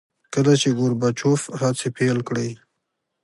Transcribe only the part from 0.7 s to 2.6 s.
ګورباچوف هڅې پیل کړې.